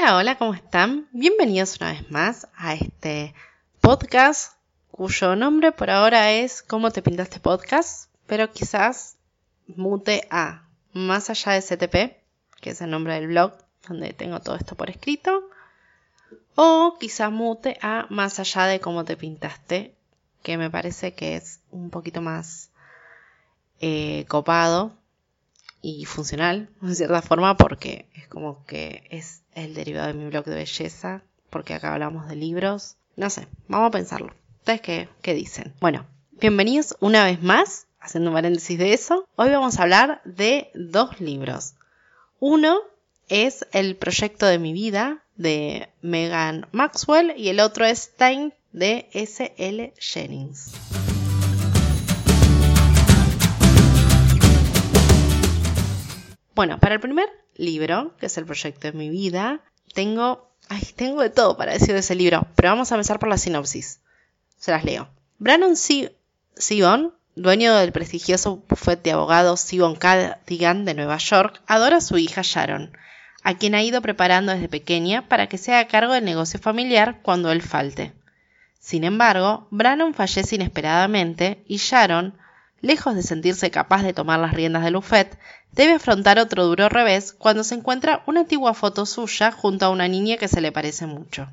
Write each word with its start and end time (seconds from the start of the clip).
Hola, 0.00 0.16
hola, 0.16 0.38
¿cómo 0.38 0.54
están? 0.54 1.08
Bienvenidos 1.12 1.76
una 1.78 1.92
vez 1.92 2.10
más 2.10 2.48
a 2.56 2.72
este 2.72 3.34
podcast 3.82 4.54
cuyo 4.90 5.36
nombre 5.36 5.72
por 5.72 5.90
ahora 5.90 6.32
es 6.32 6.62
¿Cómo 6.62 6.90
te 6.90 7.02
pintaste 7.02 7.38
podcast? 7.38 8.10
Pero 8.26 8.50
quizás 8.50 9.18
mute 9.66 10.26
a 10.30 10.66
Más 10.94 11.28
allá 11.28 11.52
de 11.52 11.60
CTP, 11.60 12.16
que 12.62 12.70
es 12.70 12.80
el 12.80 12.88
nombre 12.88 13.12
del 13.12 13.26
blog 13.26 13.52
donde 13.88 14.14
tengo 14.14 14.40
todo 14.40 14.56
esto 14.56 14.74
por 14.74 14.88
escrito. 14.88 15.50
O 16.54 16.96
quizás 16.98 17.30
mute 17.30 17.76
a 17.82 18.06
Más 18.08 18.40
allá 18.40 18.64
de 18.64 18.80
cómo 18.80 19.04
te 19.04 19.18
pintaste, 19.18 19.94
que 20.42 20.56
me 20.56 20.70
parece 20.70 21.12
que 21.12 21.36
es 21.36 21.60
un 21.70 21.90
poquito 21.90 22.22
más 22.22 22.70
eh, 23.80 24.24
copado 24.28 24.96
y 25.82 26.04
funcional, 26.04 26.68
en 26.82 26.94
cierta 26.94 27.22
forma, 27.22 27.56
porque 27.56 28.06
es 28.14 28.28
como 28.28 28.64
que 28.64 29.04
es 29.10 29.42
el 29.54 29.74
derivado 29.74 30.08
de 30.08 30.14
mi 30.14 30.28
blog 30.28 30.44
de 30.44 30.54
belleza, 30.54 31.22
porque 31.50 31.74
acá 31.74 31.92
hablamos 31.92 32.28
de 32.28 32.36
libros. 32.36 32.96
No 33.16 33.30
sé, 33.30 33.46
vamos 33.68 33.88
a 33.88 33.90
pensarlo. 33.90 34.32
¿Ustedes 34.58 34.80
qué, 34.80 35.08
qué 35.22 35.34
dicen? 35.34 35.74
Bueno, 35.80 36.06
bienvenidos 36.32 36.96
una 37.00 37.24
vez 37.24 37.42
más, 37.42 37.86
haciendo 38.00 38.30
un 38.30 38.34
paréntesis 38.34 38.78
de 38.78 38.92
eso. 38.92 39.26
Hoy 39.36 39.50
vamos 39.50 39.78
a 39.78 39.82
hablar 39.82 40.20
de 40.24 40.70
dos 40.74 41.20
libros. 41.20 41.74
Uno 42.38 42.78
es 43.28 43.66
El 43.72 43.96
proyecto 43.96 44.46
de 44.46 44.58
mi 44.58 44.72
vida 44.72 45.22
de 45.36 45.88
Megan 46.02 46.66
Maxwell 46.72 47.32
y 47.36 47.48
el 47.48 47.60
otro 47.60 47.86
es 47.86 48.14
Time 48.16 48.52
de 48.72 49.08
S.L. 49.12 49.94
Jennings. 49.98 50.99
Bueno, 56.54 56.78
para 56.78 56.94
el 56.94 57.00
primer 57.00 57.28
libro, 57.54 58.16
que 58.18 58.26
es 58.26 58.38
el 58.38 58.46
proyecto 58.46 58.90
de 58.90 58.96
mi 58.96 59.08
vida, 59.08 59.60
tengo, 59.94 60.50
ay, 60.68 60.82
tengo 60.96 61.22
de 61.22 61.30
todo 61.30 61.56
para 61.56 61.72
decir 61.72 61.94
de 61.94 62.00
ese 62.00 62.14
libro, 62.14 62.46
pero 62.56 62.70
vamos 62.70 62.90
a 62.90 62.96
empezar 62.96 63.18
por 63.18 63.28
la 63.28 63.38
sinopsis. 63.38 64.00
Se 64.58 64.70
las 64.70 64.84
leo. 64.84 65.08
Brandon 65.38 65.76
Sibon, 65.76 67.14
dueño 67.34 67.74
del 67.74 67.92
prestigioso 67.92 68.62
bufete 68.68 69.04
de 69.04 69.12
abogados 69.12 69.60
Sibon 69.60 69.96
Cadigan 69.96 70.84
de 70.84 70.94
Nueva 70.94 71.16
York, 71.16 71.62
adora 71.66 71.98
a 71.98 72.00
su 72.02 72.18
hija 72.18 72.42
Sharon, 72.44 72.96
a 73.42 73.56
quien 73.56 73.74
ha 73.74 73.82
ido 73.82 74.02
preparando 74.02 74.52
desde 74.52 74.68
pequeña 74.68 75.28
para 75.28 75.48
que 75.48 75.56
sea 75.56 75.78
a 75.78 75.88
cargo 75.88 76.12
del 76.12 76.24
negocio 76.24 76.60
familiar 76.60 77.20
cuando 77.22 77.50
él 77.52 77.62
falte. 77.62 78.12
Sin 78.78 79.04
embargo, 79.04 79.66
Brannon 79.70 80.14
fallece 80.14 80.56
inesperadamente 80.56 81.62
y 81.66 81.76
Sharon, 81.76 82.36
lejos 82.80 83.14
de 83.14 83.22
sentirse 83.22 83.70
capaz 83.70 84.02
de 84.02 84.12
tomar 84.12 84.40
las 84.40 84.54
riendas 84.54 84.84
del 84.84 84.96
buffet, 84.96 85.38
debe 85.72 85.94
afrontar 85.94 86.38
otro 86.38 86.66
duro 86.66 86.88
revés 86.88 87.32
cuando 87.32 87.64
se 87.64 87.74
encuentra 87.74 88.22
una 88.26 88.40
antigua 88.40 88.74
foto 88.74 89.06
suya 89.06 89.52
junto 89.52 89.86
a 89.86 89.90
una 89.90 90.08
niña 90.08 90.36
que 90.36 90.48
se 90.48 90.60
le 90.60 90.72
parece 90.72 91.06
mucho. 91.06 91.48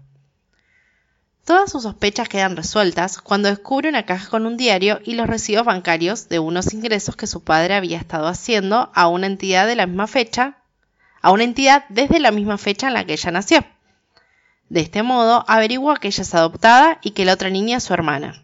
Todas 1.45 1.71
sus 1.71 1.83
sospechas 1.83 2.27
quedan 2.27 2.57
resueltas 2.57 3.21
cuando 3.21 3.47
descubre 3.47 3.87
una 3.87 4.05
caja 4.05 4.29
con 4.29 4.45
un 4.45 4.57
diario 4.57 4.99
y 5.05 5.15
los 5.15 5.27
recibos 5.27 5.65
bancarios 5.65 6.27
de 6.27 6.39
unos 6.39 6.73
ingresos 6.73 7.15
que 7.15 7.25
su 7.25 7.41
padre 7.41 7.75
había 7.75 7.97
estado 7.97 8.27
haciendo 8.27 8.91
a 8.93 9.07
una 9.07 9.27
entidad 9.27 9.65
de 9.65 9.77
la 9.77 9.87
misma 9.87 10.07
fecha, 10.07 10.57
a 11.21 11.31
una 11.31 11.45
entidad 11.45 11.85
desde 11.87 12.19
la 12.19 12.31
misma 12.31 12.57
fecha 12.57 12.87
en 12.87 12.95
la 12.95 13.05
que 13.05 13.13
ella 13.13 13.31
nació. 13.31 13.65
De 14.67 14.81
este 14.81 15.03
modo, 15.03 15.45
averigua 15.47 15.97
que 15.97 16.09
ella 16.09 16.21
es 16.21 16.35
adoptada 16.35 16.99
y 17.01 17.11
que 17.11 17.23
la 17.23 17.33
otra 17.33 17.49
niña 17.49 17.77
es 17.77 17.83
su 17.85 17.93
hermana. 17.93 18.43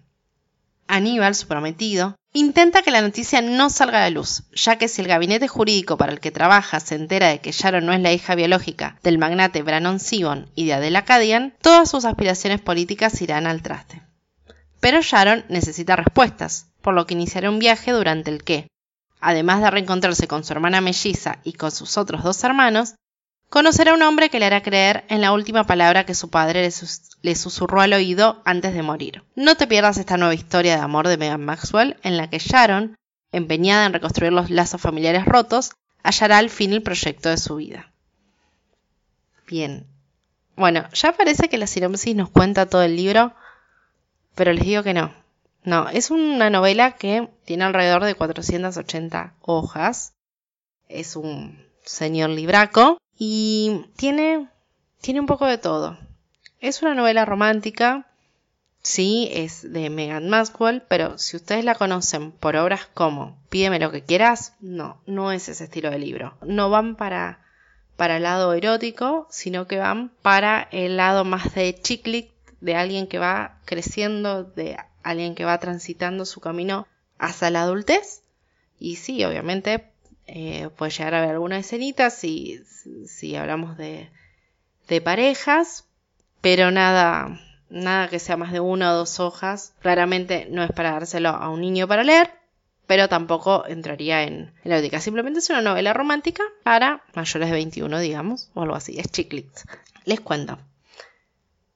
Aníbal, 0.87 1.35
su 1.35 1.47
prometido, 1.47 2.15
Intenta 2.35 2.81
que 2.81 2.89
la 2.89 3.03
noticia 3.03 3.43
no 3.43 3.69
salga 3.69 3.99
a 3.99 4.01
la 4.01 4.09
luz, 4.09 4.41
ya 4.53 4.79
que 4.79 4.87
si 4.87 5.03
el 5.03 5.07
gabinete 5.07 5.47
jurídico 5.47 5.97
para 5.97 6.11
el 6.11 6.19
que 6.19 6.31
trabaja 6.31 6.79
se 6.79 6.95
entera 6.95 7.27
de 7.27 7.41
que 7.41 7.51
Sharon 7.51 7.85
no 7.85 7.93
es 7.93 8.01
la 8.01 8.11
hija 8.11 8.33
biológica 8.33 8.97
del 9.03 9.19
magnate 9.19 9.61
Brannon 9.61 9.99
Sibon 9.99 10.49
y 10.55 10.65
de 10.65 10.73
Adela 10.73 11.05
Cadian, 11.05 11.53
todas 11.61 11.91
sus 11.91 12.05
aspiraciones 12.05 12.59
políticas 12.59 13.21
irán 13.21 13.45
al 13.45 13.61
traste. 13.61 14.01
Pero 14.79 15.03
Sharon 15.03 15.45
necesita 15.47 15.95
respuestas, 15.95 16.71
por 16.81 16.95
lo 16.95 17.05
que 17.05 17.13
iniciará 17.13 17.51
un 17.51 17.59
viaje 17.59 17.91
durante 17.91 18.31
el 18.31 18.43
que, 18.43 18.67
además 19.19 19.61
de 19.61 19.69
reencontrarse 19.69 20.27
con 20.27 20.43
su 20.43 20.53
hermana 20.53 20.81
melliza 20.81 21.37
y 21.43 21.53
con 21.53 21.69
sus 21.69 21.99
otros 21.99 22.23
dos 22.23 22.43
hermanos, 22.43 22.95
conocerá 23.53 23.91
a 23.91 23.93
un 23.93 24.01
hombre 24.01 24.31
que 24.31 24.39
le 24.39 24.47
hará 24.47 24.63
creer 24.63 25.03
en 25.09 25.21
la 25.21 25.31
última 25.31 25.63
palabra 25.63 26.07
que 26.07 26.15
su 26.15 26.31
padre 26.31 26.67
le, 27.21 27.35
susurró 27.35 27.81
al 27.81 27.93
oído 27.93 28.41
antes 28.45 28.73
de 28.73 28.81
morir. 28.81 29.23
No 29.35 29.55
te 29.55 29.67
pierdas 29.67 29.99
esta 29.99 30.17
nueva 30.17 30.33
historia 30.33 30.75
de 30.75 30.81
amor 30.81 31.07
de 31.07 31.17
Megan 31.17 31.45
Maxwell, 31.45 31.95
en 32.01 32.17
la 32.17 32.31
que 32.31 32.39
Sharon, 32.39 32.95
empeñada 33.31 33.85
en 33.85 33.93
reconstruir 33.93 34.33
los 34.33 34.49
lazos 34.49 34.81
familiares 34.81 35.25
rotos, 35.25 35.73
hallará 36.01 36.39
al 36.39 36.49
fin 36.49 36.73
el 36.73 36.81
proyecto 36.81 37.29
de 37.29 37.37
su 37.37 37.57
vida. 37.57 37.91
Bien. 39.45 39.85
Bueno, 40.55 40.89
ya 40.91 41.11
parece 41.11 41.47
que 41.47 41.59
la 41.59 41.67
sinopsis 41.67 42.15
nos 42.15 42.31
cuenta 42.31 42.65
todo 42.65 42.81
el 42.81 42.95
libro, 42.95 43.35
pero 44.33 44.51
les 44.51 44.65
digo 44.65 44.81
que 44.81 44.95
no. 44.95 45.13
No, 45.63 45.89
es 45.89 46.09
una 46.09 46.49
novela 46.49 46.93
que 46.93 47.29
tiene 47.45 47.65
alrededor 47.65 48.03
de 48.03 48.15
480 48.15 49.35
hojas. 49.41 50.13
Es 50.89 51.15
un 51.15 51.63
señor 51.83 52.31
libraco 52.31 52.97
y 53.17 53.85
tiene, 53.95 54.49
tiene 55.01 55.19
un 55.19 55.25
poco 55.25 55.45
de 55.45 55.57
todo. 55.57 55.97
Es 56.59 56.81
una 56.81 56.95
novela 56.95 57.25
romántica, 57.25 58.07
sí, 58.81 59.29
es 59.31 59.71
de 59.71 59.89
Megan 59.89 60.29
Maxwell, 60.29 60.83
pero 60.87 61.17
si 61.17 61.37
ustedes 61.37 61.65
la 61.65 61.75
conocen 61.75 62.31
por 62.31 62.55
obras 62.55 62.87
como 62.93 63.37
Pídeme 63.49 63.79
lo 63.79 63.91
que 63.91 64.03
quieras, 64.03 64.55
no, 64.59 65.01
no 65.05 65.31
es 65.31 65.49
ese 65.49 65.65
estilo 65.65 65.89
de 65.89 65.99
libro. 65.99 66.37
No 66.41 66.69
van 66.69 66.95
para, 66.95 67.41
para 67.97 68.17
el 68.17 68.23
lado 68.23 68.53
erótico, 68.53 69.27
sino 69.29 69.67
que 69.67 69.77
van 69.77 70.09
para 70.21 70.67
el 70.71 70.97
lado 70.97 71.23
más 71.25 71.53
de 71.53 71.79
chick 71.81 72.31
de 72.61 72.75
alguien 72.75 73.07
que 73.07 73.19
va 73.19 73.59
creciendo, 73.65 74.43
de 74.43 74.77
alguien 75.03 75.35
que 75.35 75.43
va 75.43 75.59
transitando 75.59 76.25
su 76.25 76.39
camino 76.39 76.87
hacia 77.19 77.49
la 77.49 77.63
adultez. 77.63 78.23
Y 78.79 78.95
sí, 78.95 79.23
obviamente 79.23 79.92
eh, 80.27 80.69
puede 80.77 80.91
llegar 80.91 81.15
a 81.15 81.19
haber 81.19 81.31
alguna 81.31 81.57
escenita 81.57 82.09
si, 82.09 82.63
si 83.07 83.35
hablamos 83.35 83.77
de, 83.77 84.09
de 84.87 85.01
parejas, 85.01 85.85
pero 86.41 86.71
nada, 86.71 87.39
nada 87.69 88.07
que 88.07 88.19
sea 88.19 88.37
más 88.37 88.51
de 88.51 88.59
una 88.59 88.93
o 88.93 88.97
dos 88.97 89.19
hojas. 89.19 89.73
Claramente 89.79 90.47
no 90.49 90.63
es 90.63 90.71
para 90.71 90.91
dárselo 90.91 91.29
a 91.29 91.49
un 91.49 91.61
niño 91.61 91.87
para 91.87 92.03
leer, 92.03 92.31
pero 92.87 93.09
tampoco 93.09 93.65
entraría 93.67 94.23
en, 94.23 94.53
la 94.63 94.77
óptica. 94.77 94.99
Simplemente 94.99 95.39
es 95.39 95.49
una 95.49 95.61
novela 95.61 95.93
romántica 95.93 96.43
para 96.63 97.03
mayores 97.13 97.49
de 97.49 97.55
21, 97.55 97.99
digamos, 97.99 98.49
o 98.53 98.61
algo 98.61 98.75
así. 98.75 98.99
Es 98.99 99.11
chiclit. 99.11 99.47
Les 100.05 100.19
cuento. 100.19 100.57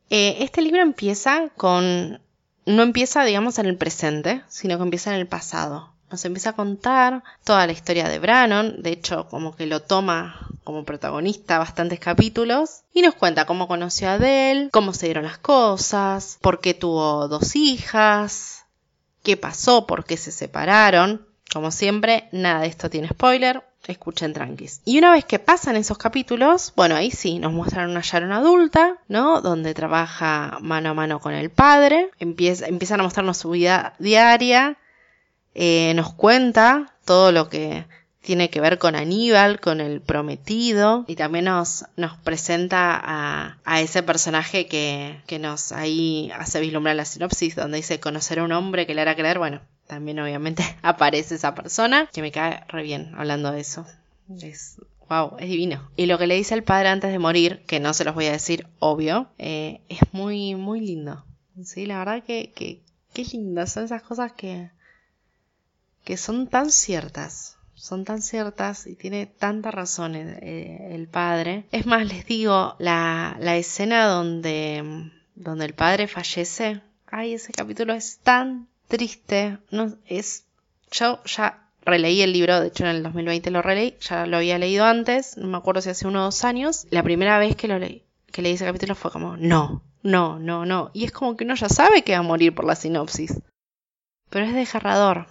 Eh, 0.10 0.38
este 0.40 0.62
libro 0.62 0.82
empieza 0.82 1.50
con. 1.56 2.22
No 2.66 2.84
empieza, 2.84 3.24
digamos, 3.24 3.60
en 3.60 3.66
el 3.66 3.78
presente, 3.78 4.42
sino 4.50 4.78
que 4.78 4.84
empieza 4.84 5.14
en 5.14 5.22
el 5.22 5.28
pasado 5.28 5.94
nos 6.12 6.24
empieza 6.26 6.52
a 6.52 6.56
contar 6.56 7.24
toda 7.44 7.66
la 7.66 7.74
historia 7.74 8.08
de 8.08 8.20
Brannon, 8.20 8.82
de 8.82 8.92
hecho 8.92 9.28
como 9.30 9.56
que 9.56 9.66
lo 9.66 9.82
toma 9.82 10.50
como 10.64 10.84
protagonista 10.84 11.60
bastantes 11.60 12.00
capítulos, 12.00 12.82
y 12.94 13.02
nos 13.02 13.16
cuenta 13.16 13.46
cómo 13.46 13.68
conoció 13.68 14.10
a 14.10 14.14
Adele, 14.14 14.70
cómo 14.72 14.94
se 14.94 15.06
dieron 15.06 15.24
las 15.24 15.38
cosas, 15.38 16.38
por 16.42 16.60
qué 16.60 16.74
tuvo 16.74 17.28
dos 17.28 17.56
hijas, 17.56 18.66
qué 19.24 19.38
pasó, 19.38 19.88
por 19.88 20.04
qué 20.06 20.18
se 20.18 20.32
separaron. 20.32 21.26
Como 21.54 21.72
siempre, 21.72 22.28
nada 22.34 22.62
de 22.62 22.68
esto 22.68 22.90
tiene 22.90 23.08
spoiler, 23.08 23.64
escuchen 23.88 24.34
tranquis. 24.34 24.82
Y 24.84 24.98
una 24.98 25.12
vez 25.12 25.24
que 25.24 25.40
pasan 25.40 25.78
esos 25.78 25.98
capítulos, 25.98 26.74
bueno, 26.76 26.96
ahí 26.96 27.12
sí, 27.12 27.40
nos 27.40 27.54
muestran 27.54 27.90
una 27.90 28.02
Sharon 28.04 28.34
adulta, 28.34 28.98
¿no? 29.08 29.40
Donde 29.40 29.74
trabaja 29.74 30.58
mano 30.62 30.90
a 30.90 30.94
mano 30.94 31.20
con 31.20 31.34
el 31.34 31.50
padre, 31.50 32.10
empiezan 32.20 33.00
a 33.00 33.04
mostrarnos 33.04 33.38
su 33.38 33.52
vida 33.52 33.94
diaria, 34.00 34.78
eh, 35.60 35.94
nos 35.96 36.14
cuenta 36.14 36.94
todo 37.04 37.32
lo 37.32 37.50
que 37.50 37.86
tiene 38.22 38.52
que 38.52 38.62
ver 38.62 38.78
con 38.78 38.96
Aníbal, 38.96 39.60
con 39.60 39.82
el 39.82 40.02
prometido, 40.02 41.04
y 41.08 41.16
también 41.16 41.46
nos, 41.46 41.86
nos 41.96 42.16
presenta 42.18 42.96
a, 42.96 43.58
a 43.66 43.82
ese 43.82 44.04
personaje 44.04 44.68
que, 44.68 45.20
que, 45.26 45.40
nos 45.40 45.72
ahí 45.72 46.30
hace 46.38 46.60
vislumbrar 46.60 46.96
la 46.96 47.06
sinopsis, 47.06 47.56
donde 47.56 47.78
dice 47.78 48.00
conocer 48.00 48.38
a 48.38 48.44
un 48.44 48.52
hombre 48.52 48.86
que 48.86 48.94
le 48.94 49.02
hará 49.02 49.16
creer, 49.16 49.40
bueno, 49.40 49.62
también 49.88 50.20
obviamente 50.20 50.64
aparece 50.84 51.36
esa 51.36 51.56
persona, 51.56 52.08
que 52.14 52.22
me 52.22 52.32
cae 52.32 52.64
re 52.68 52.84
bien 52.84 53.14
hablando 53.16 53.52
de 53.52 53.62
eso. 53.62 53.84
Es, 54.40 54.80
wow, 55.10 55.38
es 55.40 55.50
divino. 55.50 55.90
Y 55.96 56.06
lo 56.06 56.20
que 56.20 56.28
le 56.28 56.36
dice 56.36 56.54
el 56.54 56.64
padre 56.64 56.90
antes 56.90 57.12
de 57.12 57.18
morir, 57.18 57.64
que 57.66 57.80
no 57.80 57.96
se 57.96 58.04
los 58.04 58.14
voy 58.14 58.28
a 58.28 58.32
decir, 58.32 58.68
obvio, 58.78 59.30
eh, 59.40 59.82
es 59.90 60.02
muy, 60.12 60.54
muy 60.54 60.82
lindo. 60.82 61.26
Sí, 61.64 61.88
la 61.88 61.98
verdad 61.98 62.24
que, 62.24 62.52
que, 62.54 62.82
qué 63.14 63.24
lindo, 63.24 63.66
son 63.66 63.86
esas 63.86 64.04
cosas 64.04 64.34
que, 64.34 64.70
que 66.08 66.16
son 66.16 66.48
tan 66.48 66.72
ciertas, 66.72 67.58
son 67.76 68.06
tan 68.06 68.22
ciertas 68.22 68.88
y 68.88 68.96
tiene 68.96 69.26
tanta 69.26 69.72
razón 69.72 70.16
el, 70.16 71.08
padre. 71.10 71.66
Es 71.74 71.86
más, 71.86 72.08
les 72.08 72.26
digo, 72.26 72.78
la, 72.80 73.36
la 73.42 73.58
escena 73.58 74.06
donde, 74.06 75.12
donde 75.36 75.66
el 75.66 75.74
padre 75.74 76.08
fallece, 76.08 76.80
ay, 77.08 77.34
ese 77.34 77.52
capítulo 77.52 77.92
es 77.92 78.20
tan 78.20 78.70
triste, 78.88 79.58
no, 79.70 79.98
es, 80.06 80.46
yo 80.92 81.22
ya 81.26 81.68
releí 81.82 82.22
el 82.22 82.32
libro, 82.32 82.62
de 82.62 82.68
hecho 82.68 82.86
en 82.86 82.92
el 82.92 83.04
2020 83.04 83.52
lo 83.52 83.62
releí, 83.62 83.98
ya 84.00 84.26
lo 84.28 84.38
había 84.38 84.58
leído 84.58 84.86
antes, 84.86 85.36
no 85.36 85.48
me 85.48 85.58
acuerdo 85.58 85.82
si 85.82 85.90
hace 85.90 86.08
uno 86.08 86.22
o 86.22 86.24
dos 86.24 86.46
años, 86.46 86.88
la 86.90 87.04
primera 87.04 87.38
vez 87.38 87.58
que 87.58 87.68
lo 87.68 87.80
leí, 87.80 88.06
que 88.32 88.42
leí 88.42 88.54
ese 88.54 88.64
capítulo 88.64 88.96
fue 88.96 89.12
como, 89.12 89.36
no, 89.36 89.84
no, 90.04 90.40
no, 90.40 90.66
no. 90.66 90.90
Y 90.94 91.04
es 91.04 91.12
como 91.12 91.36
que 91.36 91.44
uno 91.44 91.56
ya 91.56 91.68
sabe 91.68 92.04
que 92.04 92.14
va 92.14 92.20
a 92.20 92.22
morir 92.22 92.56
por 92.56 92.64
la 92.64 92.76
sinopsis. 92.76 93.42
Pero 94.30 94.46
es 94.46 94.54
desgarrador. 94.54 95.28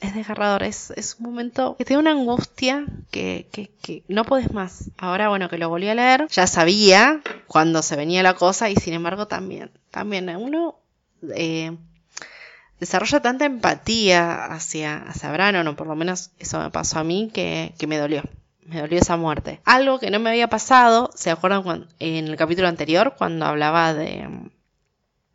Es 0.00 0.14
desgarrador. 0.14 0.62
Es, 0.62 0.90
es 0.90 1.16
un 1.18 1.26
momento 1.26 1.76
que 1.76 1.84
te 1.84 1.94
da 1.94 2.00
una 2.00 2.12
angustia 2.12 2.84
que, 3.10 3.48
que, 3.52 3.70
que 3.82 4.02
no 4.08 4.24
podés 4.24 4.52
más. 4.52 4.90
Ahora, 4.98 5.28
bueno, 5.28 5.48
que 5.48 5.58
lo 5.58 5.68
volví 5.68 5.88
a 5.88 5.94
leer, 5.94 6.26
ya 6.28 6.46
sabía 6.46 7.20
cuando 7.46 7.82
se 7.82 7.96
venía 7.96 8.22
la 8.22 8.34
cosa 8.34 8.70
y 8.70 8.76
sin 8.76 8.94
embargo 8.94 9.26
también, 9.26 9.70
también 9.90 10.28
uno 10.36 10.76
eh, 11.34 11.76
desarrolla 12.80 13.20
tanta 13.20 13.46
empatía 13.46 14.46
hacia, 14.46 14.98
hacia 14.98 15.32
Brannon, 15.32 15.68
o 15.68 15.76
por 15.76 15.86
lo 15.86 15.96
menos 15.96 16.30
eso 16.38 16.58
me 16.60 16.70
pasó 16.70 16.98
a 16.98 17.04
mí, 17.04 17.30
que, 17.32 17.74
que 17.78 17.86
me 17.86 17.98
dolió 17.98 18.22
me 18.66 18.80
dolió 18.80 18.98
esa 18.98 19.16
muerte. 19.16 19.60
Algo 19.64 19.98
que 20.00 20.10
no 20.10 20.18
me 20.18 20.30
había 20.30 20.48
pasado, 20.48 21.10
¿se 21.14 21.30
acuerdan 21.30 21.86
en 22.00 22.26
el 22.26 22.36
capítulo 22.36 22.68
anterior 22.68 23.14
cuando 23.16 23.46
hablaba 23.46 23.94
de, 23.94 24.28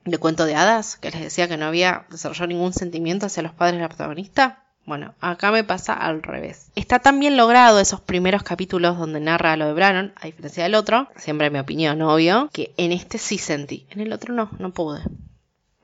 de 0.06 0.18
cuento 0.18 0.46
de 0.46 0.56
hadas? 0.56 0.98
Que 0.98 1.12
les 1.12 1.22
decía 1.22 1.48
que 1.48 1.58
no 1.58 1.66
había 1.66 2.06
desarrollado 2.10 2.48
ningún 2.48 2.74
sentimiento 2.74 3.26
hacia 3.26 3.44
los 3.44 3.54
padres 3.54 3.76
de 3.76 3.82
la 3.82 3.90
protagonista. 3.90 4.64
Bueno, 4.86 5.14
acá 5.22 5.52
me 5.52 5.64
pasa 5.64 5.94
al 5.94 6.24
revés. 6.24 6.72
Está 6.76 7.00
tan 7.00 7.20
bien 7.20 7.38
logrado 7.38 7.80
esos 7.80 8.02
primeros 8.02 8.44
capítulos 8.44 8.98
donde 8.98 9.20
narra 9.20 9.56
lo 9.56 9.68
de 9.68 9.74
Brannon, 9.74 10.14
a 10.20 10.26
diferencia 10.26 10.64
del 10.64 10.76
otro, 10.76 11.08
siempre 11.18 11.52
mi 11.52 11.60
opinión, 11.60 12.02
obvio, 12.02 12.50
que 12.52 12.74
en 12.78 12.92
este 12.92 13.18
sí 13.20 13.38
sentí. 13.38 13.86
En 13.92 14.00
el 14.00 14.12
otro 14.12 14.34
no, 14.34 14.50
no 14.58 14.72
pude. 14.72 15.04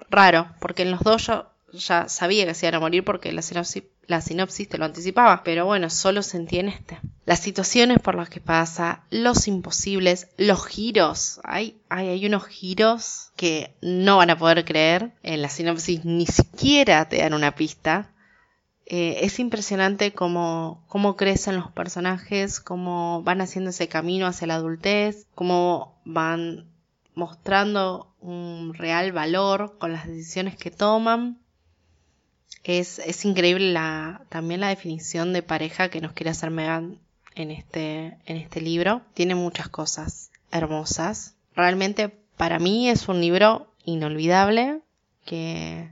Raro, 0.10 0.48
porque 0.60 0.82
en 0.82 0.92
los 0.92 1.02
dos 1.02 1.28
yo 1.28 1.46
ya 1.74 2.10
sabía 2.10 2.46
que 2.46 2.54
se 2.54 2.66
iban 2.66 2.76
a 2.76 2.80
morir 2.80 3.04
porque 3.04 3.32
la 3.32 3.42
sinopsis, 3.42 3.84
la 4.08 4.22
sinopsis 4.22 4.70
te 4.70 4.78
lo 4.78 4.86
anticipaba, 4.86 5.44
pero 5.44 5.66
bueno, 5.66 5.90
solo 5.90 6.24
sentí 6.24 6.60
en 6.60 6.70
este. 6.70 7.00
Las 7.26 7.40
situaciones 7.40 8.00
por 8.00 8.16
las 8.16 8.30
que 8.30 8.40
pasa, 8.40 9.04
los 9.10 9.48
imposibles, 9.48 10.30
los 10.38 10.66
giros. 10.66 11.42
Hay, 11.44 11.82
hay, 11.90 12.08
hay 12.08 12.26
unos 12.26 12.48
giros 12.48 13.32
que 13.36 13.76
no 13.82 14.18
van 14.18 14.30
a 14.30 14.38
poder 14.38 14.64
creer. 14.64 15.12
En 15.24 15.42
la 15.42 15.50
sinopsis 15.50 16.06
ni 16.06 16.26
siquiera 16.26 17.10
te 17.10 17.18
dan 17.18 17.34
una 17.34 17.56
pista. 17.56 18.14
Eh, 18.86 19.26
es 19.26 19.40
impresionante 19.40 20.14
cómo, 20.14 20.86
cómo 20.88 21.18
crecen 21.18 21.58
los 21.58 21.70
personajes, 21.72 22.62
cómo 22.62 23.22
van 23.24 23.42
haciendo 23.42 23.72
ese 23.72 23.90
camino 23.90 24.28
hacia 24.28 24.48
la 24.48 24.56
adultez, 24.56 25.28
cómo 25.36 26.00
van 26.06 26.72
mostrando 27.14 28.16
un 28.22 28.74
real 28.74 29.12
valor 29.12 29.78
con 29.80 29.92
las 29.92 30.08
decisiones 30.08 30.56
que 30.56 30.72
toman. 30.72 31.40
Es, 32.68 33.24
increíble 33.24 33.72
la, 33.72 34.26
también 34.28 34.60
la 34.60 34.68
definición 34.68 35.32
de 35.32 35.42
pareja 35.42 35.88
que 35.88 36.02
nos 36.02 36.12
quiere 36.12 36.32
hacer 36.32 36.52
Megan 36.52 37.00
en 37.34 37.50
este, 37.50 38.18
en 38.26 38.36
este 38.36 38.60
libro. 38.60 39.04
Tiene 39.14 39.36
muchas 39.36 39.70
cosas 39.70 40.32
hermosas. 40.52 41.36
Realmente 41.56 42.10
para 42.36 42.60
mí 42.60 42.90
es 42.90 43.08
un 43.08 43.22
libro 43.22 43.74
inolvidable 43.86 44.82
que, 45.24 45.90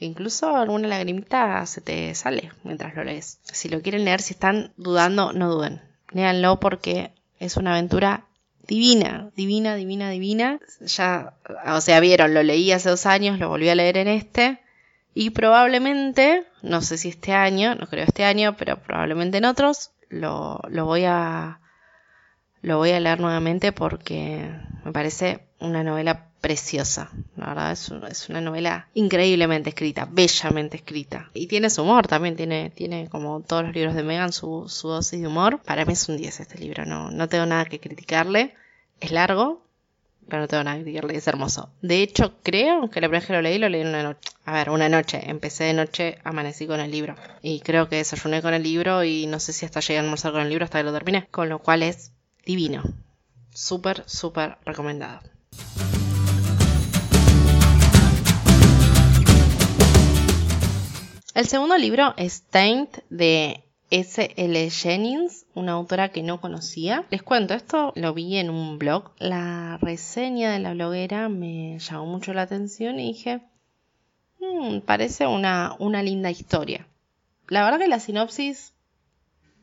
incluso 0.00 0.56
alguna 0.56 0.88
lagrimita 0.88 1.64
se 1.66 1.82
te 1.82 2.12
sale 2.16 2.50
mientras 2.64 2.96
lo 2.96 3.04
lees. 3.04 3.38
Si 3.44 3.68
lo 3.68 3.80
quieren 3.80 4.04
leer, 4.04 4.20
si 4.20 4.34
están 4.34 4.72
dudando, 4.76 5.32
no 5.32 5.48
duden. 5.48 5.80
Léanlo 6.10 6.58
porque 6.58 7.12
es 7.38 7.56
una 7.56 7.74
aventura 7.74 8.26
divina, 8.66 9.30
divina, 9.36 9.76
divina, 9.76 10.10
divina. 10.10 10.58
Ya, 10.80 11.34
o 11.66 11.80
sea, 11.80 12.00
vieron, 12.00 12.34
lo 12.34 12.42
leí 12.42 12.72
hace 12.72 12.88
dos 12.88 13.06
años, 13.06 13.38
lo 13.38 13.48
volví 13.48 13.68
a 13.68 13.76
leer 13.76 13.98
en 13.98 14.08
este. 14.08 14.58
Y 15.20 15.30
probablemente, 15.30 16.44
no 16.62 16.80
sé 16.80 16.96
si 16.96 17.08
este 17.08 17.32
año, 17.32 17.74
no 17.74 17.88
creo 17.88 18.04
este 18.04 18.22
año, 18.22 18.54
pero 18.56 18.80
probablemente 18.80 19.38
en 19.38 19.46
otros, 19.46 19.90
lo, 20.10 20.60
lo 20.68 20.84
voy 20.84 21.06
a 21.06 21.58
lo 22.62 22.76
voy 22.76 22.92
a 22.92 23.00
leer 23.00 23.18
nuevamente 23.18 23.72
porque 23.72 24.48
me 24.84 24.92
parece 24.92 25.40
una 25.58 25.82
novela 25.82 26.28
preciosa. 26.40 27.10
La 27.34 27.48
verdad 27.48 27.72
es, 27.72 28.28
una 28.28 28.40
novela 28.40 28.86
increíblemente 28.94 29.70
escrita, 29.70 30.06
bellamente 30.08 30.76
escrita. 30.76 31.30
Y 31.34 31.48
tiene 31.48 31.68
su 31.68 31.82
humor 31.82 32.06
también, 32.06 32.36
tiene, 32.36 32.70
tiene 32.70 33.08
como 33.08 33.40
todos 33.40 33.64
los 33.64 33.74
libros 33.74 33.96
de 33.96 34.04
Megan 34.04 34.32
su, 34.32 34.68
su 34.68 34.86
dosis 34.86 35.20
de 35.20 35.26
humor. 35.26 35.60
Para 35.64 35.84
mí 35.84 35.94
es 35.94 36.08
un 36.08 36.16
10 36.16 36.38
este 36.38 36.58
libro, 36.60 36.86
no, 36.86 37.10
no 37.10 37.28
tengo 37.28 37.44
nada 37.44 37.64
que 37.64 37.80
criticarle. 37.80 38.54
Es 39.00 39.10
largo, 39.10 39.66
pero 40.28 40.42
no 40.42 40.48
tengo 40.48 40.64
nada 40.64 40.76
que 40.76 40.82
criticarle, 40.82 41.16
es 41.16 41.26
hermoso. 41.26 41.70
De 41.82 42.02
hecho, 42.02 42.34
creo 42.42 42.90
que 42.90 43.00
la 43.00 43.08
primera 43.08 43.20
vez 43.20 43.26
que 43.26 43.32
lo 43.32 43.42
leí, 43.42 43.58
lo 43.58 43.68
leí 43.68 43.80
en 43.80 43.88
una 43.88 44.02
noche. 44.02 44.30
A 44.44 44.52
ver, 44.52 44.70
una 44.70 44.88
noche. 44.88 45.22
Empecé 45.28 45.64
de 45.64 45.74
noche, 45.74 46.18
amanecí 46.24 46.66
con 46.66 46.80
el 46.80 46.90
libro. 46.90 47.14
Y 47.42 47.60
creo 47.60 47.88
que 47.88 47.96
desayuné 47.96 48.42
con 48.42 48.54
el 48.54 48.62
libro 48.62 49.04
y 49.04 49.26
no 49.26 49.40
sé 49.40 49.52
si 49.52 49.64
hasta 49.64 49.80
llegué 49.80 49.98
a 49.98 50.02
almorzar 50.02 50.32
con 50.32 50.42
el 50.42 50.48
libro 50.48 50.64
hasta 50.64 50.78
que 50.78 50.84
lo 50.84 50.92
terminé. 50.92 51.26
Con 51.30 51.48
lo 51.48 51.60
cual 51.60 51.82
es 51.82 52.12
divino. 52.44 52.82
Súper, 53.52 54.04
súper 54.06 54.58
recomendado. 54.64 55.20
El 61.34 61.46
segundo 61.46 61.78
libro 61.78 62.14
es 62.16 62.42
Taint 62.42 62.98
de 63.10 63.67
S. 63.90 64.32
L. 64.36 64.70
Jennings, 64.70 65.46
una 65.54 65.72
autora 65.72 66.10
que 66.10 66.22
no 66.22 66.40
conocía. 66.40 67.04
Les 67.10 67.22
cuento, 67.22 67.54
esto 67.54 67.92
lo 67.96 68.12
vi 68.14 68.36
en 68.36 68.50
un 68.50 68.78
blog. 68.78 69.12
La 69.18 69.78
reseña 69.80 70.52
de 70.52 70.58
la 70.58 70.74
bloguera 70.74 71.28
me 71.28 71.78
llamó 71.78 72.06
mucho 72.06 72.34
la 72.34 72.42
atención 72.42 73.00
y 73.00 73.08
dije, 73.08 73.40
hmm, 74.40 74.80
parece 74.80 75.26
una, 75.26 75.74
una 75.78 76.02
linda 76.02 76.30
historia. 76.30 76.86
La 77.48 77.64
verdad 77.64 77.78
que 77.78 77.88
la 77.88 78.00
sinopsis 78.00 78.74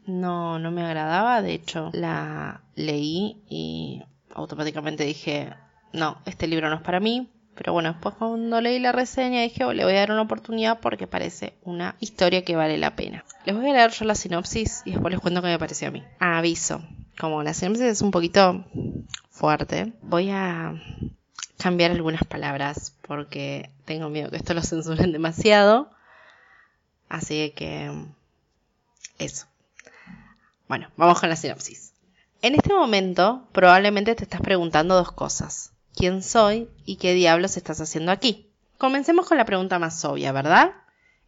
no, 0.07 0.59
no 0.59 0.71
me 0.71 0.83
agradaba, 0.83 1.41
de 1.41 1.53
hecho 1.53 1.89
la 1.93 2.63
leí 2.75 3.43
y 3.49 4.03
automáticamente 4.33 5.03
dije, 5.03 5.53
no, 5.93 6.17
este 6.25 6.47
libro 6.47 6.69
no 6.69 6.75
es 6.75 6.81
para 6.81 6.99
mí. 6.99 7.29
Pero 7.55 7.73
bueno, 7.73 7.93
después 7.93 8.15
cuando 8.15 8.59
leí 8.61 8.79
la 8.79 8.91
reseña 8.91 9.41
dije, 9.41 9.63
oh, 9.63 9.73
le 9.73 9.85
voy 9.85 9.93
a 9.93 9.99
dar 9.99 10.11
una 10.11 10.21
oportunidad 10.21 10.79
porque 10.79 11.07
parece 11.07 11.53
una 11.63 11.95
historia 11.99 12.43
que 12.43 12.55
vale 12.55 12.77
la 12.77 12.95
pena. 12.95 13.23
Les 13.45 13.55
voy 13.55 13.69
a 13.69 13.73
leer 13.73 13.91
yo 13.91 14.05
la 14.05 14.15
sinopsis 14.15 14.81
y 14.85 14.91
después 14.91 15.11
les 15.11 15.21
cuento 15.21 15.41
qué 15.41 15.47
me 15.47 15.59
pareció 15.59 15.87
a 15.87 15.91
mí. 15.91 16.03
aviso, 16.19 16.81
como 17.17 17.43
la 17.43 17.53
sinopsis 17.53 17.85
es 17.85 18.01
un 18.01 18.11
poquito 18.11 18.65
fuerte, 19.29 19.93
voy 20.01 20.29
a 20.31 20.73
cambiar 21.57 21.91
algunas 21.91 22.23
palabras 22.25 22.93
porque 23.01 23.69
tengo 23.85 24.09
miedo 24.09 24.29
que 24.29 24.37
esto 24.37 24.53
lo 24.53 24.61
censuren 24.61 25.11
demasiado. 25.11 25.89
Así 27.07 27.53
que 27.55 27.91
eso. 29.17 29.45
Bueno, 30.67 30.89
vamos 30.97 31.19
con 31.19 31.29
la 31.29 31.35
sinopsis. 31.35 31.93
En 32.41 32.55
este 32.55 32.73
momento 32.73 33.47
probablemente 33.53 34.13
te 34.15 34.23
estás 34.23 34.41
preguntando 34.41 34.95
dos 34.95 35.11
cosas. 35.11 35.71
¿Quién 35.95 36.23
soy 36.23 36.69
y 36.85 36.97
qué 36.97 37.13
diablos 37.13 37.55
estás 37.55 37.79
haciendo 37.79 38.11
aquí? 38.11 38.49
Comencemos 38.77 39.27
con 39.27 39.37
la 39.37 39.45
pregunta 39.45 39.79
más 39.79 40.03
obvia, 40.03 40.33
¿verdad? 40.33 40.73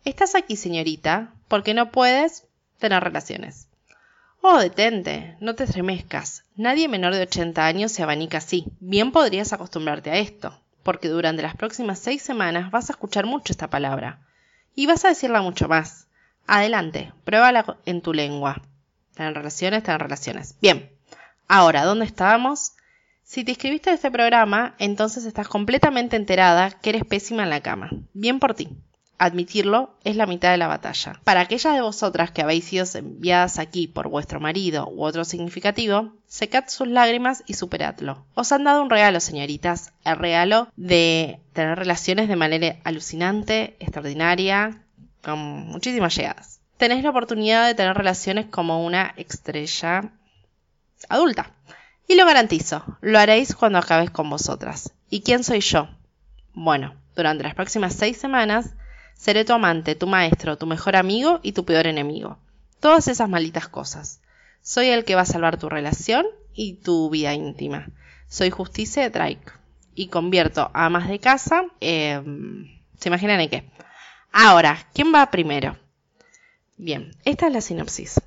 Estás 0.03 0.35
aquí, 0.35 0.57
señorita, 0.57 1.33
porque 1.47 1.73
no 1.73 1.89
puedes 1.89 2.43
tener 2.77 3.01
relaciones. 3.01 3.67
Oh, 4.41 4.59
detente, 4.59 5.37
no 5.39 5.55
te 5.55 5.63
estremezcas. 5.63 6.43
Nadie 6.57 6.89
menor 6.89 7.15
de 7.15 7.21
80 7.21 7.65
años 7.65 7.93
se 7.93 8.03
abanica 8.03 8.39
así. 8.39 8.65
Bien 8.81 9.13
podrías 9.13 9.53
acostumbrarte 9.53 10.11
a 10.11 10.17
esto, 10.17 10.59
porque 10.83 11.07
durante 11.07 11.41
las 11.41 11.55
próximas 11.55 11.99
seis 11.99 12.21
semanas 12.21 12.69
vas 12.69 12.89
a 12.89 12.93
escuchar 12.93 13.25
mucho 13.25 13.53
esta 13.53 13.69
palabra. 13.69 14.19
Y 14.75 14.85
vas 14.85 15.05
a 15.05 15.09
decirla 15.09 15.41
mucho 15.41 15.69
más. 15.69 16.07
Adelante, 16.45 17.13
pruébala 17.23 17.77
en 17.85 18.01
tu 18.01 18.13
lengua. 18.13 18.61
Tener 19.15 19.33
relaciones, 19.33 19.83
tener 19.83 20.01
relaciones. 20.01 20.55
Bien. 20.61 20.91
Ahora, 21.47 21.85
¿dónde 21.85 22.05
estábamos? 22.05 22.73
Si 23.27 23.43
te 23.43 23.51
inscribiste 23.51 23.89
a 23.89 23.93
este 23.93 24.09
programa, 24.09 24.73
entonces 24.79 25.25
estás 25.25 25.49
completamente 25.49 26.15
enterada 26.15 26.71
que 26.71 26.91
eres 26.91 27.03
pésima 27.03 27.43
en 27.43 27.49
la 27.49 27.59
cama. 27.59 27.89
Bien 28.13 28.39
por 28.39 28.53
ti. 28.53 28.69
Admitirlo 29.17 29.97
es 30.05 30.15
la 30.15 30.25
mitad 30.25 30.49
de 30.51 30.57
la 30.57 30.67
batalla. 30.67 31.19
Para 31.25 31.41
aquellas 31.41 31.73
de 31.73 31.81
vosotras 31.81 32.31
que 32.31 32.41
habéis 32.41 32.63
sido 32.63 32.85
enviadas 32.93 33.59
aquí 33.59 33.89
por 33.89 34.07
vuestro 34.07 34.39
marido 34.39 34.87
u 34.87 35.03
otro 35.03 35.25
significativo, 35.25 36.13
secad 36.25 36.69
sus 36.69 36.87
lágrimas 36.87 37.43
y 37.47 37.55
superadlo. 37.55 38.23
Os 38.33 38.53
han 38.53 38.63
dado 38.63 38.81
un 38.81 38.89
regalo, 38.89 39.19
señoritas, 39.19 39.91
el 40.05 40.15
regalo 40.15 40.69
de 40.77 41.41
tener 41.51 41.77
relaciones 41.77 42.29
de 42.29 42.37
manera 42.37 42.77
alucinante, 42.85 43.75
extraordinaria, 43.81 44.85
con 45.21 45.39
muchísimas 45.39 46.15
llegadas 46.15 46.61
tenéis 46.77 47.03
la 47.03 47.09
oportunidad 47.09 47.65
de 47.65 47.73
tener 47.73 47.97
relaciones 47.97 48.45
como 48.45 48.85
una 48.85 49.13
estrella 49.17 50.11
adulta. 51.09 51.51
Y 52.07 52.15
lo 52.15 52.25
garantizo, 52.25 52.83
lo 53.01 53.19
haréis 53.19 53.53
cuando 53.53 53.79
acabéis 53.79 54.11
con 54.11 54.29
vosotras. 54.29 54.93
¿Y 55.09 55.21
quién 55.21 55.43
soy 55.43 55.59
yo? 55.59 55.89
Bueno, 56.53 56.95
durante 57.15 57.43
las 57.43 57.53
próximas 57.53 57.93
seis 57.93 58.17
semanas 58.17 58.75
seré 59.13 59.43
tu 59.43 59.53
amante, 59.53 59.95
tu 59.95 60.07
maestro, 60.07 60.57
tu 60.57 60.65
mejor 60.65 60.95
amigo 60.95 61.39
y 61.43 61.51
tu 61.51 61.65
peor 61.65 61.85
enemigo. 61.85 62.39
Todas 62.79 63.07
esas 63.09 63.27
malditas 63.27 63.67
cosas. 63.67 64.21
Soy 64.61 64.87
el 64.87 65.03
que 65.03 65.15
va 65.15 65.21
a 65.21 65.25
salvar 65.25 65.57
tu 65.57 65.67
relación 65.67 66.25
y 66.53 66.75
tu 66.75 67.09
vida 67.09 67.33
íntima. 67.33 67.87
Soy 68.27 68.51
Justicia 68.51 69.09
Drake. 69.09 69.51
Y 69.93 70.07
convierto 70.07 70.69
a 70.73 70.85
amas 70.85 71.09
de 71.09 71.19
casa. 71.19 71.65
¿Se 71.79 72.23
imaginan 73.05 73.41
en 73.41 73.49
qué? 73.49 73.69
Ahora, 74.31 74.77
¿quién 74.93 75.13
va 75.13 75.31
primero? 75.31 75.77
Bien, 76.77 77.11
esta 77.25 77.47
es 77.47 77.53
la 77.53 77.61
sinopsis. 77.61 78.21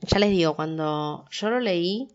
Ya 0.00 0.18
les 0.18 0.30
digo, 0.30 0.56
cuando 0.56 1.26
yo 1.30 1.50
lo 1.50 1.60
leí, 1.60 2.08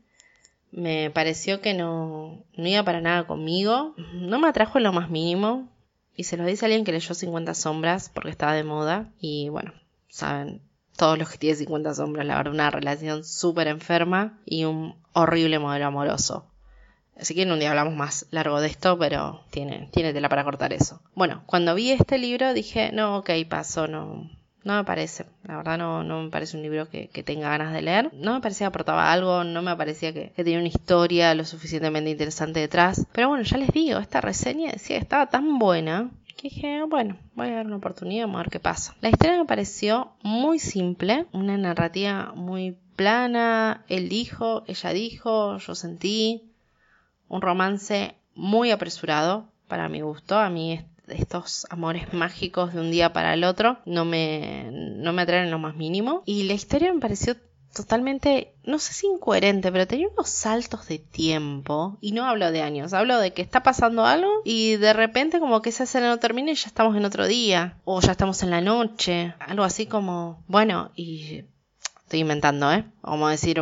Me 0.76 1.10
pareció 1.10 1.62
que 1.62 1.74
no, 1.74 2.44
no 2.58 2.68
iba 2.68 2.84
para 2.84 3.00
nada 3.00 3.26
conmigo. 3.26 3.96
No 4.14 4.40
me 4.40 4.50
atrajo 4.50 4.78
en 4.78 4.84
lo 4.84 4.92
más 4.92 5.10
mínimo. 5.10 5.70
Y 6.18 6.26
se 6.26 6.36
lo 6.36 6.46
dice 6.46 6.66
a 6.66 6.68
alguien 6.68 6.84
que 6.84 6.92
leyó 6.92 7.14
50 7.14 7.54
sombras 7.54 8.12
porque 8.14 8.30
estaba 8.30 8.54
de 8.54 8.66
moda. 8.66 9.10
Y 9.18 9.48
bueno, 9.48 9.74
saben, 10.10 10.62
todos 10.98 11.18
los 11.18 11.30
que 11.30 11.38
tienen 11.38 11.60
50 11.60 11.94
sombras, 11.96 12.26
la 12.26 12.36
verdad, 12.36 12.54
una 12.54 12.72
relación 12.72 13.24
súper 13.24 13.70
enferma 13.70 14.38
y 14.46 14.66
un 14.66 14.96
horrible 15.14 15.60
modelo 15.60 15.86
amoroso. 15.86 16.52
Así 17.18 17.34
que 17.34 17.44
en 17.44 17.54
un 17.54 17.60
día 17.60 17.70
hablamos 17.70 17.96
más 17.96 18.28
largo 18.32 18.60
de 18.60 18.68
esto, 18.68 19.00
pero 19.00 19.46
tiene, 19.52 19.90
tiene 19.94 20.12
tela 20.12 20.28
para 20.28 20.44
cortar 20.44 20.74
eso. 20.74 21.02
Bueno, 21.16 21.44
cuando 21.46 21.74
vi 21.74 21.92
este 21.92 22.18
libro 22.18 22.54
dije, 22.54 22.92
no, 22.92 23.20
ok, 23.20 23.30
pasó, 23.50 23.88
no, 23.88 24.30
no 24.66 24.76
me 24.76 24.84
parece. 24.84 25.28
La 25.44 25.58
verdad 25.58 25.78
no, 25.78 26.24
me 26.24 26.30
parece 26.30 26.58
un 26.58 26.64
libro 26.64 26.90
que, 26.90 27.08
tenga 27.24 27.50
ganas 27.50 27.72
de 27.72 27.84
leer. 27.84 28.12
No 28.14 28.34
me 28.34 28.42
parecía 28.42 28.66
que 28.66 28.70
aportaba 28.70 29.12
algo, 29.12 29.44
no 29.44 29.62
me 29.62 29.76
parecía 29.76 30.12
que, 30.12 30.32
tenía 30.36 30.58
una 30.58 30.68
historia 30.68 31.34
lo 31.36 31.46
suficientemente 31.46 32.10
interesante 32.10 32.60
detrás. 32.60 33.06
Pero 33.14 33.30
bueno, 33.30 33.44
ya 33.44 33.58
les 33.58 33.70
digo, 33.70 34.00
esta 34.00 34.22
reseña 34.22 34.72
decía 34.72 34.98
estaba 34.98 35.28
tan 35.28 35.60
buena 35.60 36.10
que 36.36 36.50
dije, 36.50 36.84
bueno, 36.84 37.16
voy 37.36 37.48
a 37.48 37.58
dar 37.58 37.68
una 37.68 37.78
oportunidad, 37.78 38.26
vamos 38.26 38.40
a 38.40 38.44
ver 38.44 38.50
qué 38.50 38.60
pasa. 38.60 38.96
La 39.02 39.10
historia 39.10 39.38
me 39.38 39.46
pareció 39.46 40.14
muy 40.24 40.58
simple, 40.58 41.28
una 41.32 41.58
narrativa 41.58 42.34
muy 42.36 42.76
plana, 42.96 43.86
él 43.88 44.10
dijo, 44.10 44.64
ella 44.68 44.90
dijo, 44.90 45.58
yo 45.58 45.76
sentí, 45.76 46.42
un 47.30 47.42
romance 47.42 48.16
muy 48.34 48.72
apresurado 48.72 49.48
para 49.68 49.90
mi 49.90 50.02
gusto. 50.02 50.40
A 50.40 50.50
mí 50.50 50.82
estos 51.08 51.66
amores 51.70 52.14
mágicos 52.14 52.74
de 52.74 52.82
un 52.82 52.92
día 52.92 53.14
para 53.14 53.34
el 53.34 53.44
otro 53.44 53.80
no 53.86 54.06
me, 54.06 54.70
no 54.72 55.14
me 55.14 55.22
atraen 55.22 55.46
en 55.46 55.52
lo 55.52 55.60
más 55.60 55.76
mínimo. 55.76 56.24
Y 56.26 56.44
la 56.44 56.54
historia 56.54 56.94
me 56.94 57.00
pareció 57.00 57.36
totalmente, 57.74 58.54
no 58.64 58.80
sé 58.80 58.94
si 58.94 59.08
incoherente, 59.08 59.72
pero 59.72 59.86
tenía 59.86 60.08
unos 60.08 60.30
saltos 60.30 60.88
de 60.88 61.00
tiempo. 61.00 61.98
Y 62.02 62.14
no 62.14 62.26
hablo 62.26 62.52
de 62.52 62.62
años, 62.62 62.94
hablo 62.94 63.20
de 63.20 63.34
que 63.34 63.42
está 63.42 63.64
pasando 63.64 64.06
algo 64.06 64.30
y 64.46 64.78
de 64.78 64.94
repente 64.94 65.40
como 65.40 65.62
que 65.62 65.70
esa 65.70 65.84
escena 65.84 66.08
no 66.08 66.20
termina 66.20 66.52
y 66.52 66.56
ya 66.56 66.68
estamos 66.68 66.96
en 66.96 67.06
otro 67.06 67.28
día. 67.28 67.78
O 67.84 68.02
ya 68.02 68.12
estamos 68.12 68.42
en 68.44 68.52
la 68.52 68.62
noche. 68.62 69.34
Algo 69.40 69.64
así 69.64 69.86
como, 69.86 70.44
bueno, 70.48 70.92
y 70.96 71.44
estoy 72.04 72.22
inventando, 72.22 72.72
¿eh? 72.72 72.86
A 73.04 73.30
decir, 73.30 73.62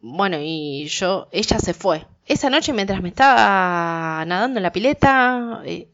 bueno, 0.00 0.38
y 0.40 0.86
yo, 0.86 1.28
ella 1.32 1.58
se 1.58 1.74
fue 1.74 2.06
esa 2.26 2.50
noche 2.50 2.72
mientras 2.72 3.00
me 3.02 3.08
estaba 3.08 4.24
nadando 4.24 4.58
en 4.58 4.62
la 4.62 4.72
pileta, 4.72 5.62
eh, 5.64 5.88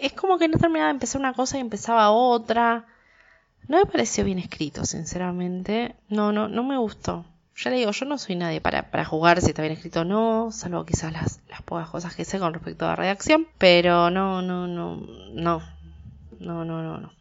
es 0.00 0.12
como 0.12 0.38
que 0.38 0.48
no 0.48 0.58
terminaba 0.58 0.88
de 0.88 0.94
empezar 0.94 1.20
una 1.20 1.32
cosa 1.32 1.58
y 1.58 1.60
empezaba 1.60 2.10
otra. 2.10 2.86
No 3.66 3.78
me 3.78 3.86
pareció 3.86 4.24
bien 4.24 4.38
escrito, 4.38 4.84
sinceramente. 4.84 5.94
No, 6.08 6.32
no, 6.32 6.48
no 6.48 6.64
me 6.64 6.78
gustó. 6.78 7.24
Ya 7.56 7.70
le 7.70 7.78
digo, 7.78 7.90
yo 7.90 8.06
no 8.06 8.18
soy 8.18 8.36
nadie 8.36 8.60
para, 8.60 8.90
para 8.90 9.04
jugar 9.04 9.40
si 9.40 9.48
está 9.48 9.62
bien 9.62 9.74
escrito 9.74 10.02
o 10.02 10.04
no, 10.04 10.50
salvo 10.52 10.86
quizás 10.86 11.12
las, 11.12 11.40
las 11.48 11.60
pocas 11.62 11.88
cosas 11.88 12.14
que 12.14 12.24
sé 12.24 12.38
con 12.38 12.54
respecto 12.54 12.84
a 12.84 12.90
la 12.90 12.96
redacción. 12.96 13.48
Pero 13.58 14.10
no, 14.10 14.42
no, 14.42 14.66
no, 14.68 14.96
no. 14.96 15.62
No, 16.38 16.64
no, 16.64 16.82
no, 16.82 16.98
no. 16.98 17.12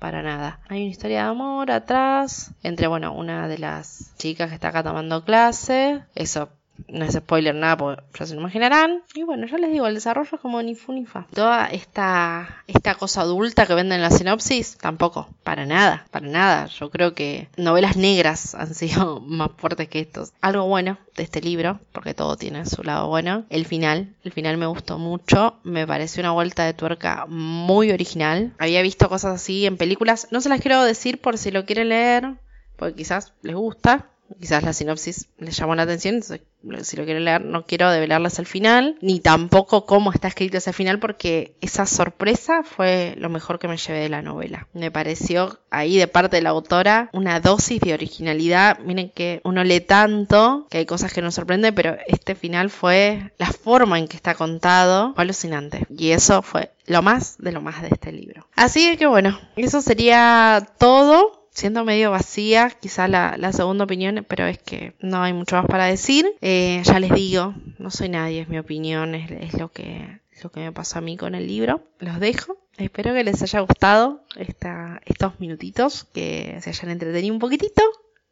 Para 0.00 0.22
nada. 0.22 0.58
Hay 0.68 0.82
una 0.82 0.90
historia 0.90 1.22
de 1.22 1.28
amor 1.30 1.70
atrás 1.70 2.50
entre, 2.62 2.88
bueno, 2.88 3.14
una 3.14 3.46
de 3.46 3.58
las 3.58 4.12
chicas 4.18 4.48
que 4.48 4.56
está 4.56 4.68
acá 4.68 4.82
tomando 4.82 5.24
clase. 5.24 6.02
Eso 6.16 6.50
no 6.88 7.04
es 7.04 7.14
spoiler 7.14 7.54
nada, 7.54 7.76
porque 7.76 8.02
ya 8.18 8.26
se 8.26 8.34
lo 8.34 8.40
imaginarán. 8.40 9.02
Y 9.14 9.22
bueno, 9.22 9.46
ya 9.46 9.58
les 9.58 9.70
digo, 9.70 9.86
el 9.86 9.94
desarrollo 9.94 10.30
es 10.32 10.40
como 10.40 10.62
ni 10.62 10.74
fu 10.74 10.92
ni 10.92 11.06
fa. 11.06 11.26
Toda 11.32 11.66
esta, 11.68 12.62
esta 12.66 12.94
cosa 12.94 13.22
adulta 13.22 13.66
que 13.66 13.74
venden 13.74 13.96
en 13.96 14.02
la 14.02 14.10
sinopsis, 14.10 14.76
tampoco, 14.78 15.28
para 15.42 15.66
nada, 15.66 16.06
para 16.10 16.26
nada. 16.26 16.66
Yo 16.66 16.90
creo 16.90 17.14
que 17.14 17.48
novelas 17.56 17.96
negras 17.96 18.54
han 18.54 18.74
sido 18.74 19.20
más 19.20 19.50
fuertes 19.56 19.88
que 19.88 20.00
estos. 20.00 20.32
Algo 20.40 20.66
bueno 20.66 20.98
de 21.16 21.22
este 21.22 21.40
libro, 21.40 21.80
porque 21.92 22.14
todo 22.14 22.36
tiene 22.36 22.66
su 22.66 22.82
lado 22.82 23.08
bueno. 23.08 23.44
El 23.50 23.66
final, 23.66 24.14
el 24.24 24.32
final 24.32 24.56
me 24.56 24.66
gustó 24.66 24.98
mucho, 24.98 25.56
me 25.62 25.86
pareció 25.86 26.20
una 26.22 26.32
vuelta 26.32 26.64
de 26.64 26.74
tuerca 26.74 27.26
muy 27.28 27.92
original. 27.92 28.52
Había 28.58 28.82
visto 28.82 29.08
cosas 29.08 29.36
así 29.36 29.66
en 29.66 29.76
películas, 29.76 30.28
no 30.30 30.40
se 30.40 30.48
las 30.48 30.60
quiero 30.60 30.82
decir 30.82 31.20
por 31.20 31.38
si 31.38 31.50
lo 31.50 31.64
quieren 31.64 31.90
leer, 31.90 32.34
porque 32.76 32.96
quizás 32.96 33.32
les 33.42 33.54
gusta, 33.54 34.08
quizás 34.38 34.62
la 34.62 34.72
sinopsis 34.72 35.28
les 35.38 35.56
llamó 35.56 35.74
la 35.74 35.82
atención, 35.82 36.22
si 36.22 36.96
lo 36.96 37.04
quieren 37.04 37.24
leer 37.24 37.44
no 37.44 37.66
quiero 37.66 37.90
develarles 37.90 38.38
el 38.38 38.46
final, 38.46 38.96
ni 39.00 39.20
tampoco 39.20 39.86
cómo 39.86 40.12
está 40.12 40.28
escrito 40.28 40.58
ese 40.58 40.72
final, 40.72 40.98
porque 40.98 41.56
esa 41.60 41.86
sorpresa 41.86 42.62
fue 42.62 43.14
lo 43.18 43.28
mejor 43.28 43.58
que 43.58 43.68
me 43.68 43.76
llevé 43.76 44.00
de 44.00 44.08
la 44.08 44.22
novela. 44.22 44.68
Me 44.72 44.90
pareció 44.90 45.60
ahí 45.70 45.98
de 45.98 46.08
parte 46.08 46.36
de 46.36 46.42
la 46.42 46.50
autora 46.50 47.10
una 47.12 47.40
dosis 47.40 47.80
de 47.80 47.94
originalidad. 47.94 48.78
Miren 48.80 49.10
que 49.10 49.40
uno 49.44 49.64
lee 49.64 49.80
tanto 49.80 50.66
que 50.70 50.78
hay 50.78 50.86
cosas 50.86 51.12
que 51.12 51.22
nos 51.22 51.34
sorprenden, 51.34 51.74
pero 51.74 51.96
este 52.06 52.34
final 52.34 52.70
fue 52.70 53.32
la 53.38 53.46
forma 53.46 53.98
en 53.98 54.08
que 54.08 54.16
está 54.16 54.34
contado, 54.34 55.14
fue 55.14 55.24
alucinante. 55.24 55.86
Y 55.96 56.10
eso 56.10 56.42
fue 56.42 56.70
lo 56.86 57.02
más 57.02 57.36
de 57.38 57.52
lo 57.52 57.60
más 57.60 57.82
de 57.82 57.88
este 57.88 58.12
libro. 58.12 58.46
Así 58.56 58.96
que 58.96 59.06
bueno, 59.06 59.38
eso 59.56 59.80
sería 59.80 60.66
todo 60.78 61.43
siendo 61.54 61.84
medio 61.84 62.10
vacía, 62.10 62.68
quizá 62.68 63.08
la, 63.08 63.52
segunda 63.52 63.84
opinión, 63.84 64.26
pero 64.28 64.44
es 64.46 64.58
que 64.58 64.94
no 65.00 65.22
hay 65.22 65.32
mucho 65.32 65.56
más 65.56 65.66
para 65.66 65.86
decir. 65.86 66.26
Eh, 66.42 66.82
ya 66.84 66.98
les 66.98 67.12
digo, 67.12 67.54
no 67.78 67.90
soy 67.90 68.08
nadie, 68.08 68.42
es 68.42 68.48
mi 68.48 68.58
opinión, 68.58 69.14
es, 69.14 69.54
lo, 69.54 69.70
que, 69.70 70.20
lo 70.42 70.50
que 70.50 70.60
me 70.60 70.72
pasó 70.72 70.98
a 70.98 71.02
mí 71.02 71.16
con 71.16 71.34
el 71.34 71.46
libro. 71.46 71.82
Los 72.00 72.20
dejo. 72.20 72.58
Espero 72.76 73.14
que 73.14 73.22
les 73.22 73.40
haya 73.40 73.60
gustado 73.60 74.24
esta, 74.36 75.00
estos 75.06 75.38
minutitos, 75.38 76.04
que 76.12 76.58
se 76.60 76.70
hayan 76.70 76.90
entretenido 76.90 77.32
un 77.32 77.40
poquitito. 77.40 77.82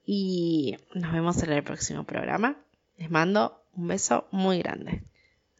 Y 0.05 0.77
nos 0.95 1.13
vemos 1.13 1.41
en 1.45 1.53
el 1.53 1.63
próximo 1.63 2.03
programa. 2.03 2.57
Les 2.99 3.09
mando 3.09 3.63
un 3.75 3.87
beso 3.87 4.27
muy 4.33 4.59
grande. 4.59 5.05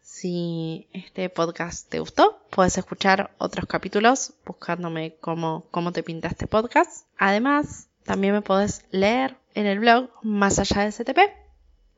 Si 0.03 0.89
este 0.93 1.31
podcast 1.31 1.89
te 1.89 2.01
gustó, 2.01 2.43
puedes 2.51 2.77
escuchar 2.77 3.31
otros 3.39 3.67
capítulos 3.67 4.35
buscándome 4.45 5.15
cómo, 5.21 5.67
cómo 5.71 5.93
te 5.93 6.03
pintaste 6.03 6.49
podcast. 6.49 7.07
Además, 7.19 7.89
también 8.05 8.35
me 8.35 8.43
podés 8.43 8.85
leer 8.91 9.37
en 9.55 9.67
el 9.67 9.79
blog 9.79 10.11
Más 10.23 10.59
allá 10.59 10.83
de 10.83 10.91
STP, 10.91 11.19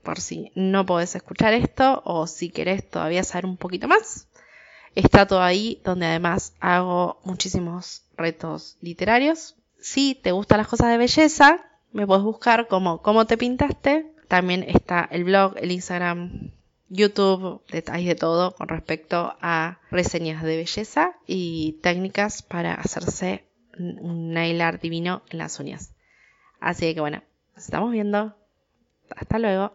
por 0.02 0.20
si 0.20 0.52
no 0.54 0.84
podés 0.84 1.14
escuchar 1.14 1.54
esto 1.54 2.02
o 2.04 2.26
si 2.26 2.50
querés 2.50 2.88
todavía 2.88 3.25
saber 3.25 3.46
un 3.46 3.56
poquito 3.56 3.88
más. 3.88 4.28
Está 4.94 5.26
todo 5.26 5.42
ahí 5.42 5.80
donde 5.82 6.04
además 6.04 6.52
hago 6.61 7.20
muchísimos 7.25 8.02
retos 8.18 8.76
literarios. 8.82 9.56
Si 9.80 10.14
te 10.14 10.32
gustan 10.32 10.58
las 10.58 10.68
cosas 10.68 10.88
de 10.88 10.99
belleza, 10.99 11.64
me 11.92 12.06
puedes 12.06 12.23
buscar 12.23 12.68
como 12.68 13.00
cómo 13.00 13.26
te 13.26 13.38
pintaste. 13.38 14.12
También 14.28 14.62
está 14.62 15.08
el 15.11 15.25
blog, 15.25 15.54
el 15.56 15.73
Instagram 15.73 16.52
YouTube, 16.94 17.62
detalles 17.70 18.06
de 18.06 18.14
todo 18.14 18.54
con 18.54 18.68
respecto 18.68 19.36
a 19.40 19.78
reseñas 19.90 20.42
de 20.42 20.56
belleza 20.56 21.16
y 21.26 21.80
técnicas 21.82 22.42
para 22.42 22.74
hacerse 22.74 23.44
un 23.76 24.32
nail 24.32 24.60
art 24.60 24.80
divino 24.80 25.22
en 25.30 25.38
las 25.38 25.58
uñas. 25.58 25.94
Así 26.60 26.94
que 26.94 27.00
bueno, 27.00 27.22
nos 27.56 27.64
estamos 27.64 27.90
viendo. 27.90 28.36
Hasta 29.16 29.38
luego. 29.38 29.72